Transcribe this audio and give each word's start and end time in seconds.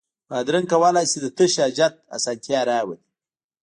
بادرنګ 0.29 0.65
کولای 0.71 1.05
شي 1.11 1.17
د 1.21 1.27
تشو 1.37 1.59
حاجت 1.63 1.93
اسانتیا 2.15 2.59
راولي. 2.69 2.99